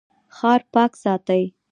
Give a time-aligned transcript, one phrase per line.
[0.35, 1.43] ښار پاک ساتئ